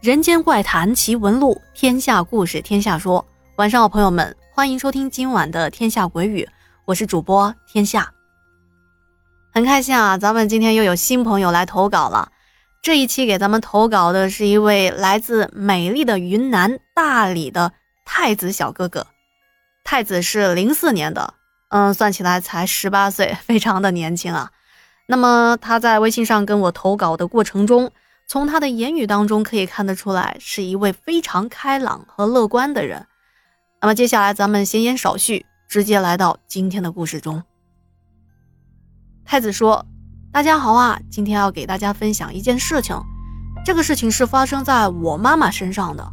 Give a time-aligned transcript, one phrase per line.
[0.00, 3.26] 人间怪谈奇闻录，天下故事天下说。
[3.56, 6.44] 晚上好，朋友们，欢迎收听今晚的《天下鬼语》，
[6.84, 8.12] 我是主播天下。
[9.52, 12.30] 很开心啊，咱们今天又有新朋友来投稿了。
[12.80, 17.72] 这一期给咱们投稿的是一位来自美丽的云南大理的
[18.04, 19.08] 太子小哥哥。
[19.82, 21.34] 太子是零四年的，
[21.70, 24.52] 嗯，算起来才十八岁，非常的年轻啊。
[25.06, 27.90] 那么他在微信上跟我投稿的过程中。
[28.28, 33.06] 从他的言语当中可以看得出来，是一位非常开朗和乐观的人。
[33.80, 37.42] 那么接下来咱们闲言少叙，直接来到今天的故事中。
[39.24, 39.86] 太子说
[40.30, 42.94] ：“大家好啊，今天要给大家分享一件事情。
[43.64, 46.06] 这个事情是发生在我妈妈身上的。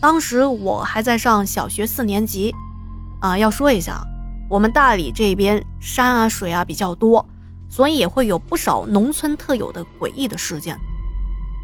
[0.00, 2.52] 当时我还在上小学四年级。
[3.20, 4.04] 啊，要说一下，
[4.50, 7.24] 我们大理这边山啊水啊比较多，
[7.70, 10.76] 所以也会有不少农村特有的诡异的事件。”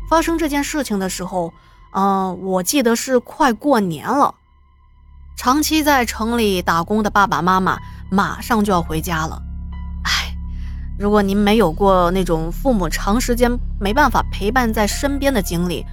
[0.09, 1.53] 发生这件事情的时候，
[1.95, 4.35] 嗯，我记得是快过年了。
[5.37, 7.79] 长期在城里打工的爸爸妈妈
[8.11, 9.43] 马上就要回家了。
[10.05, 10.35] 哎，
[10.99, 13.51] 如果您没有过那种父母长时间
[13.81, 15.85] 没办法陪伴在身边的经历，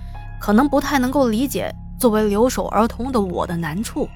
[0.41, 4.07] 可能不太能够理解作为留守儿童的我的难处。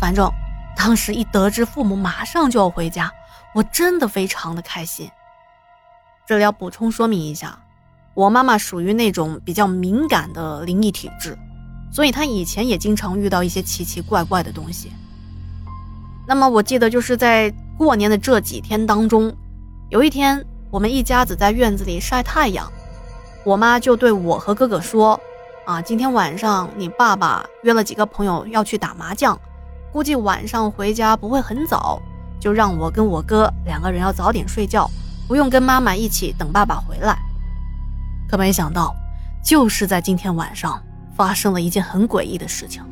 [0.00, 0.30] 反正
[0.76, 3.12] 当时一得知父母马上就要回家，
[3.54, 5.10] 我真的非常的开心。
[6.26, 7.58] 这里要补充说明一下。
[8.16, 11.36] 我妈妈属于那种比较敏感的灵异体质，
[11.92, 14.90] 所以她以前也经常遇到一些奇奇怪怪的东西。
[16.26, 19.30] 那么我记得就是在过年的这几天当中，
[19.90, 22.72] 有一天我们一家子在院子里晒太阳，
[23.44, 25.20] 我妈就对我和哥哥说
[25.66, 29.38] ：“啊，今天晚上你爸爸约了几个朋友要去打麻将，
[29.92, 32.00] 估计晚上回家不会很早，
[32.40, 34.90] 就让我跟我哥两个人要早点睡觉，
[35.28, 37.18] 不用跟妈妈一起等爸爸回来。”
[38.28, 38.94] 可没想到，
[39.42, 40.82] 就是在今天晚上
[41.14, 42.82] 发生了一件很诡异的事情。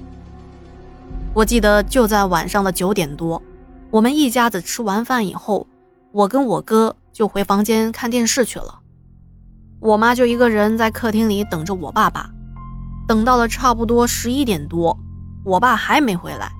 [1.33, 3.43] 我记得就在晚上的九点多，
[3.91, 5.67] 我们一家子吃完饭以后，
[6.13, 8.79] 我跟我哥就回房间看电视去了，
[9.81, 12.31] 我妈就一个人在客厅里等着我爸爸。
[13.07, 14.97] 等到了差不多十一点多，
[15.45, 16.51] 我爸还没回来，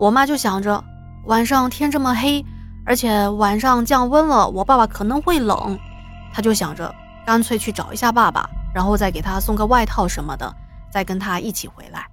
[0.00, 0.82] 我妈就想着
[1.26, 2.44] 晚上天这么黑，
[2.84, 5.78] 而且晚上降温了，我爸爸可能会冷，
[6.32, 6.92] 她就想着。
[7.28, 10.50] 干脆去找一下爸爸，然后再给他送个外套什么的，
[10.90, 12.08] 再跟他一起回来。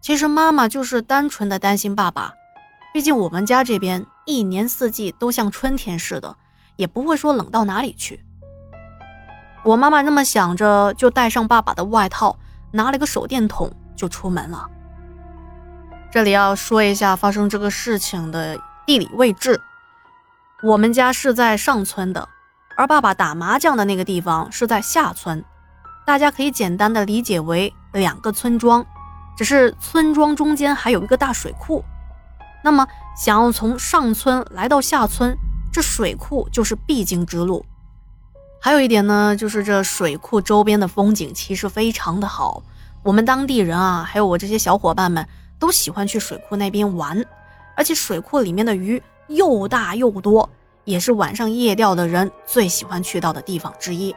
[0.00, 2.32] 其实妈妈就是单纯的担心爸爸，
[2.92, 6.36] 毕竟我们家这边一年四季都像春天似的，
[6.76, 8.24] 也不会说冷到哪里去。
[9.64, 12.38] 我妈妈那么想着，就带上爸爸的外套，
[12.70, 14.70] 拿了个手电筒就出门了。
[16.12, 19.60] 这里要说一下发生这个事情的地理位置，
[20.62, 22.28] 我们家是在上村的。
[22.76, 25.44] 而爸爸打麻将的那个地方是在下村，
[26.04, 28.84] 大家可以简单的理解为两个村庄，
[29.36, 31.84] 只是村庄中间还有一个大水库。
[32.62, 32.86] 那么
[33.16, 35.36] 想要从上村来到下村，
[35.72, 37.64] 这水库就是必经之路。
[38.60, 42.62] 还有一点呢，就是这水库周边的风景其实非常的好，
[43.02, 47.22] 我们当地人啊，还有我这些小伙伴们都喜欢去水库那边玩，
[47.76, 50.48] 而且水库里面的鱼又大又多。
[50.84, 54.14] 也是晚上夜钓的人最喜欢去到的地方之一。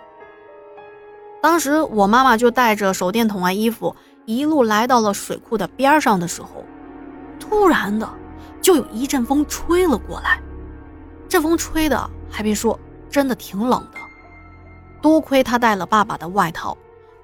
[1.42, 3.96] 当时我妈妈就带着手电筒啊、衣服，
[4.26, 6.66] 一路来到了水库的边上的时候，
[7.40, 8.10] 突然的
[8.62, 10.42] 就有一阵风吹了过来。
[11.30, 12.78] 这风吹的还别说，
[13.10, 14.00] 真的挺冷的。
[15.02, 16.78] 多亏她带了爸爸的外套，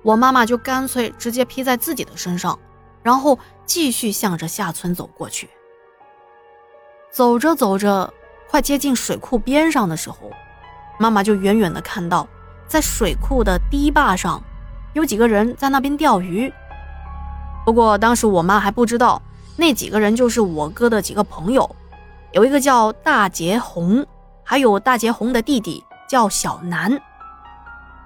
[0.04, 2.58] 我妈妈就干脆直接披在自己的身上，
[3.02, 5.50] 然后继续向着下村走过去。
[7.12, 8.14] 走着走着。
[8.54, 10.32] 快接近水库边上的时候，
[11.00, 12.28] 妈妈就远远的看到，
[12.68, 14.40] 在水库的堤坝上，
[14.94, 16.54] 有几个人在那边钓鱼。
[17.66, 19.20] 不过当时我妈还不知道，
[19.58, 21.76] 那几个人就是我哥的几个朋友，
[22.32, 24.06] 有一个叫大杰红，
[24.44, 27.02] 还有大杰红的弟弟叫小南。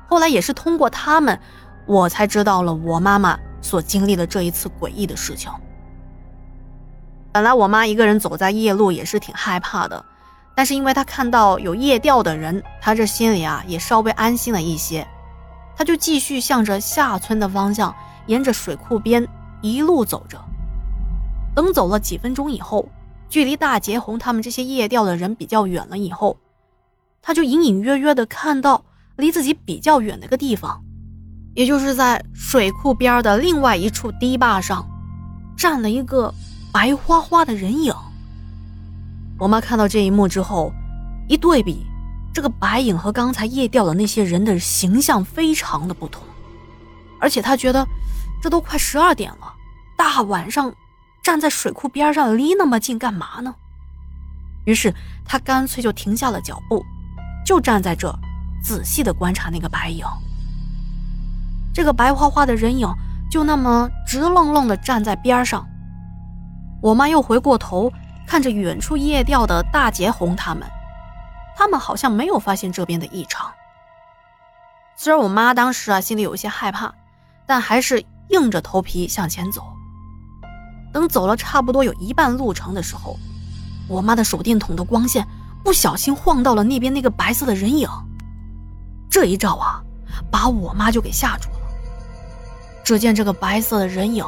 [0.08, 1.38] 后来也是通过他们，
[1.86, 5.52] 我才知道了我妈妈所经历的这一次诡异的事情。
[7.34, 10.06] 本来我妈一个人走在夜路也是挺害怕的。
[10.58, 15.08] 但是因为他看到有夜钓的人，他这心里啊也稍微安心了一些，
[15.76, 17.96] 他就继续向着下村的方向，
[18.26, 19.28] 沿着水库边
[19.62, 20.44] 一路走着。
[21.54, 22.90] 等走了几分钟以后，
[23.30, 26.36] 距离大杰红他们这些夜钓的人比较远了以后，
[27.22, 28.84] 他就隐隐约约的看到
[29.16, 30.82] 离自己比较远的一个地方，
[31.54, 34.84] 也就是在水库边的另外一处堤坝上，
[35.56, 36.34] 站了一个
[36.74, 37.94] 白花花的人影。
[39.40, 40.74] 我妈看到这一幕之后，
[41.28, 41.86] 一对比，
[42.34, 46.24] 这个白影和刚才夜钓的那些人的形象非常的不同。
[47.20, 47.88] 而且她觉得
[48.42, 49.54] 这都快十二点了，
[49.98, 50.74] 大晚上
[51.22, 53.54] 站在水库边上离那么近干嘛呢？
[54.66, 54.94] 于是
[55.24, 56.84] 他干脆就停下了脚步，
[57.46, 58.14] 就站在这
[58.62, 60.06] 仔细的观察那个白影。
[61.74, 62.86] 这个白花花的人影
[63.32, 65.66] 就那么直愣愣的站在边上。
[66.82, 67.90] 我妈又回过头
[68.28, 70.68] 看着远处夜钓的大结红他们，
[71.56, 73.50] 他们好像没有发现这边的异常。
[74.98, 76.94] 虽然我妈当时啊心里有些害怕，
[77.46, 79.64] 但还是硬着头皮向前走。
[80.92, 83.18] 等走了差不多有一半路程的时候，
[83.88, 85.26] 我妈的手电筒的光线
[85.64, 87.88] 不小心晃到了那边那个白色的人影。
[89.10, 89.82] 这一照啊，
[90.30, 91.58] 把我妈就给吓住了。
[92.84, 94.26] 只见这个白色的人影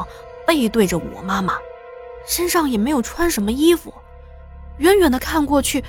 [0.47, 1.53] 背对着我妈妈。
[2.29, 3.91] 身上也没有穿什么衣服，
[4.77, 5.83] 远远的看过去，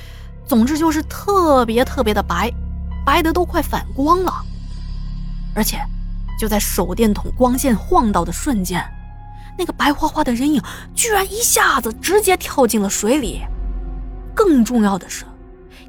[0.46, 2.50] 总之就是特别特别的白，
[3.04, 4.32] 白的都快反光了。
[5.54, 5.78] 而且，
[6.38, 8.82] 就在手电筒光线晃到的瞬间，
[9.58, 10.62] 那个白花花的人影
[10.94, 13.42] 居然一下子直接跳进了水里。
[14.34, 15.26] 更重要的是，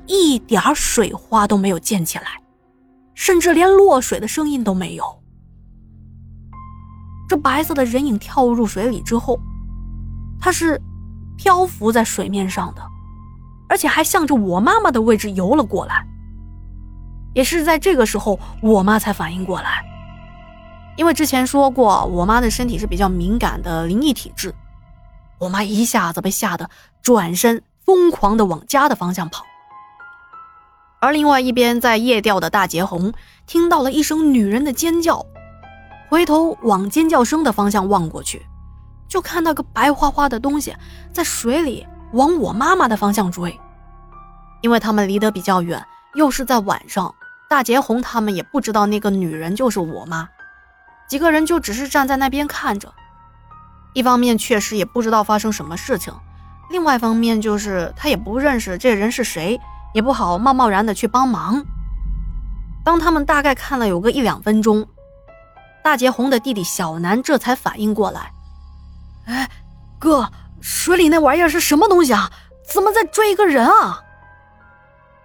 [0.06, 2.42] 一点水花都没有溅起来，
[3.16, 5.24] 甚至连落水的声音都没有。
[7.30, 9.40] 这白色的人影跳入水里之后。
[10.42, 10.82] 它是
[11.38, 12.82] 漂浮在水面上的，
[13.70, 16.06] 而且还向着我妈妈的位置游了过来。
[17.34, 19.86] 也是在这个时候，我妈才反应过来，
[20.98, 24.54] 因为之前说过，我妈的身体是比较敏感的灵异体质。
[25.40, 26.70] 我妈一下子被吓得
[27.02, 29.46] 转身，疯狂的往家的方向跑。
[31.00, 33.14] 而另外一边，在夜钓的大结红
[33.48, 35.26] 听到了一声女人的尖叫，
[36.10, 38.46] 回头往尖叫声的方向望过去。
[39.12, 40.74] 就看到个白花花的东西
[41.12, 43.60] 在水里往我妈妈的方向追，
[44.62, 47.14] 因为他们离得比较远，又是在晚上，
[47.50, 50.30] 大结红他们也不知道那个女人就是我妈，
[51.10, 52.94] 几个人就只是站在那边看着。
[53.94, 56.14] 一方面确实也不知道发生什么事情，
[56.70, 59.60] 另外一方面就是他也不认识这人是谁，
[59.94, 61.62] 也不好贸贸然的去帮忙。
[62.86, 64.88] 当他们大概看了有个一两分钟，
[65.84, 68.32] 大结红的弟弟小南这才反应过来。
[70.02, 70.28] 哥，
[70.62, 72.32] 水里那玩意儿是什么东西啊？
[72.66, 74.02] 怎么在追一个人啊？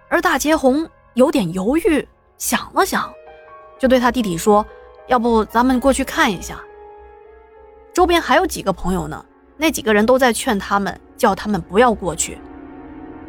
[0.07, 2.07] 而大结红有点犹豫，
[2.37, 3.11] 想了想，
[3.79, 4.63] 就对他弟弟说
[5.09, 6.61] ：“要不咱们过去看一下。”
[7.91, 9.25] 周边还有几个朋友呢，
[9.57, 12.37] 那几个人都在劝他们，叫他们不要过去，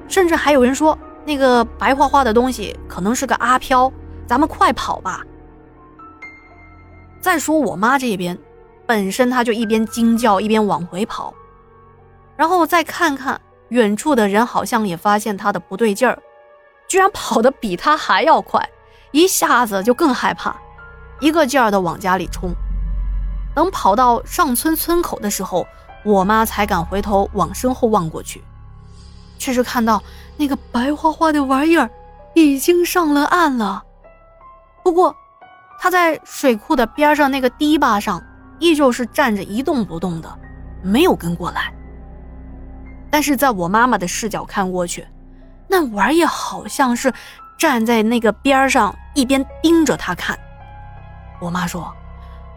[0.07, 3.91] 甚至还有人说那个白花花的东西可能是个阿飘，
[4.27, 5.25] 咱们快跑吧。
[7.23, 8.39] 再说我妈这边。
[8.89, 11.35] 本身他就一边惊叫一边往回跑，
[12.39, 13.39] 然后再看看
[13.69, 16.19] 远处的人，好像也发现他的不对劲儿，
[16.89, 18.67] 居然跑得比他还要快，
[19.11, 20.57] 一下子就更害怕，
[21.21, 22.51] 一个劲儿的往家里冲。
[23.55, 25.67] 等跑到上村村口的时候，
[26.03, 28.43] 我妈才敢回头往身后望过去，
[29.39, 30.03] 却是看到
[30.39, 31.91] 那个白花花的玩意儿
[32.33, 33.83] 已经上了岸了。
[34.83, 35.15] 不过，
[35.79, 38.25] 他在水库的边上那个堤坝上。
[38.59, 40.39] 依旧是站着一动不动的，
[40.83, 41.73] 没有跟过来。
[43.11, 45.07] 但是在我妈妈的视角看过去，
[45.69, 47.13] 那玩意好像是
[47.59, 50.39] 站在那个边上，一边盯着他看。
[51.41, 51.93] 我妈说，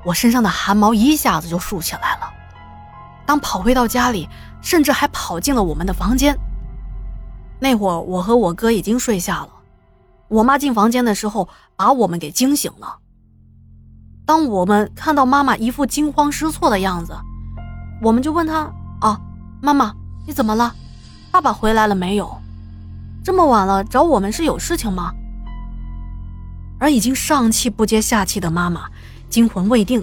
[0.03, 2.34] 我身上的汗毛一下子就竖起来了。
[3.25, 4.27] 当跑回到家里，
[4.62, 6.38] 甚至还跑进了我们的房间。
[7.60, 9.50] 那会儿我和我哥已经睡下了，
[10.27, 12.98] 我妈进房间的时候把我们给惊醒了。
[14.31, 17.13] 当我们看到妈妈一副惊慌失措的样子，
[18.01, 18.71] 我们就问她
[19.01, 19.19] ：“啊，
[19.61, 19.93] 妈妈，
[20.25, 20.73] 你怎么了？
[21.31, 22.41] 爸爸回来了没有？
[23.25, 25.11] 这么晚了找我们是有事情吗？”
[26.79, 28.85] 而已经上气不接下气的妈妈
[29.29, 30.01] 惊魂未定，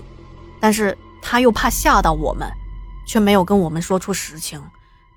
[0.60, 2.46] 但是她又怕吓到我们，
[3.06, 4.62] 却没有跟我们说出实情，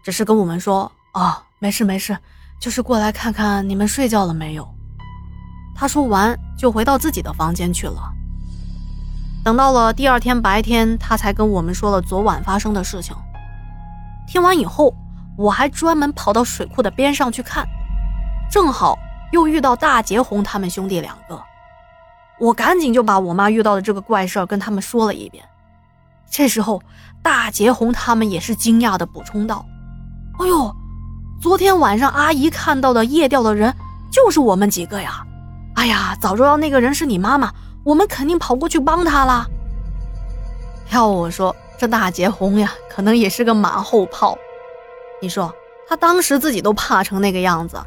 [0.01, 2.17] 只是跟我们说：“哦，没事没事，
[2.61, 4.65] 就是过来看看你们睡觉了没有。”
[5.75, 8.01] 她说完就回到自己的房间去了。
[9.43, 13.15] 等到了第二天白天，他才跟我们说了昨晚发生的事情。
[14.27, 14.93] 听完以后，
[15.36, 17.67] 我还专门跑到水库的边上去看，
[18.51, 18.98] 正好
[19.31, 21.41] 又遇到大杰红他们兄弟两个。
[22.39, 25.43] 我赶紧就把我妈遇到的这个怪事儿跟他们说了一遍。
[26.29, 26.81] 这时候，
[27.24, 29.65] 大杰红他们也是惊讶的补充道
[30.39, 30.75] ：“哎呦，
[31.41, 33.74] 昨天晚上阿姨看到的夜钓的人
[34.12, 35.25] 就是我们几个呀！
[35.74, 37.51] 哎呀，早知道那个人是你妈妈。”
[37.83, 39.45] 我们肯定跑过去帮他了。
[40.91, 44.38] 要我说，这大姐红呀，可能也是个马后炮。
[45.21, 45.53] 你说
[45.88, 47.77] 他当时自己都怕成那个样子，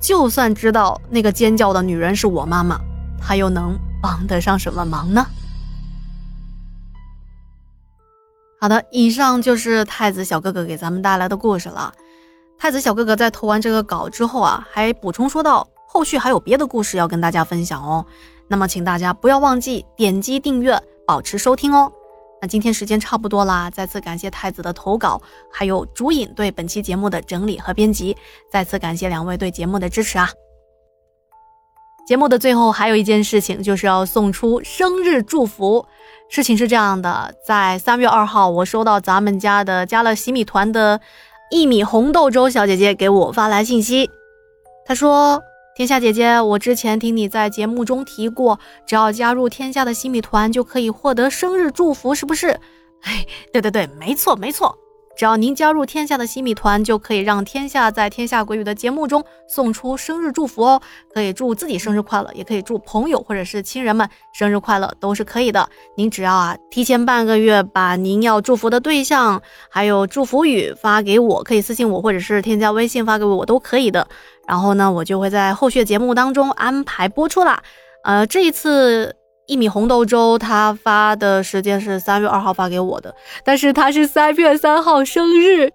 [0.00, 2.78] 就算知道那个尖叫的女人是我妈妈，
[3.20, 5.26] 他又能帮得上什么忙呢？
[8.60, 11.92] 好的，以上就是太子小哥哥给咱们带来的故事了。
[12.58, 18.04] 太子小哥哥在投完这个稿之后啊，还补充说道，后续还有别的故事要跟大家分享哦。
[18.48, 21.90] 那么，请大家不要忘记点击订阅，保持收听哦。
[22.42, 25.22] 那今天时间差不多啦，再次感谢太子的投稿，
[25.52, 28.16] 还有竹影对本期节目的整理和编辑，
[28.50, 30.28] 再次感谢两位对节目的支持啊。
[32.08, 35.86] 节目的最后还有一件事情，就是要送出生日祝福。
[36.28, 41.00] 事情是这样的，在三月二号，我收到咱们家的加了洗米团的
[41.50, 44.10] 一米红豆粥小姐姐给我发来信息，
[44.84, 45.40] 她说
[45.74, 52.60] ：“天下姐姐，我之前听你在节目中提过，只要加入天下的新米团就可以获得生日祝福，是不是？”
[53.02, 54.78] 哎，对对对，没错没错。
[55.16, 60.80] 只要您加入天下的新米团，就可以让天下在天下鬼语的节目中送出生日祝福哦。
[61.12, 65.68] 可以祝自己生日快乐，也可以祝朋友或者是亲人们生日快乐，都是可以的。
[65.96, 74.06] 您只要啊提前半个月把您要祝福的对象还有祝福语发给我，可以私信我或者是添加微信发给我，我都可以的。
[74.46, 77.62] 然后呢，我就会在后续节目当中安排播出啦。
[78.02, 79.14] 呃，这一次。
[79.46, 85.70] 一米红豆粥，他发的时间是三月二号发给我的，但是他是三月三号生日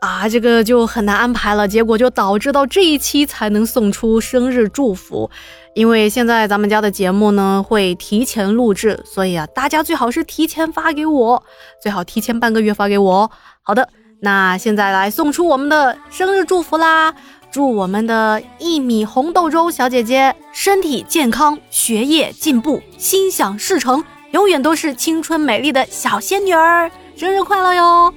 [0.00, 1.66] 啊，这个就很难安排了。
[1.66, 5.30] 结果就导致到这一期才能送出生日祝福，
[5.74, 11.42] 因为现在咱们家的节目呢会提前录制，所以啊，大家最好是提前发给我，
[11.80, 13.30] 最好提前半个月发给我。
[13.62, 13.88] 好的，
[14.20, 17.14] 那现在来送出我们的生日祝福啦。
[17.56, 28.12] 祝我们的一米红豆粥小姐姐身体健康，学业进步，心想事成，永远都是青春美丽的小仙女儿，生日快乐哟！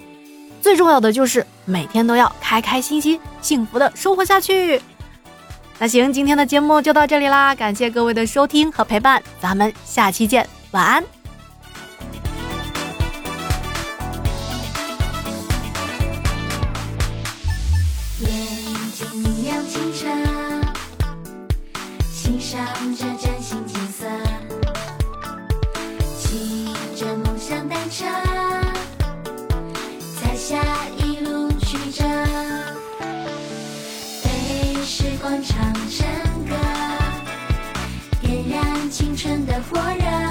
[0.59, 4.81] 最重要的就是每天都要开开心心、幸福的生活下去。
[5.77, 11.18] 那行，今天的节目就到这里啦，感谢各位的收听和陪伴，咱们下期见，晚安。
[39.69, 40.28] 火热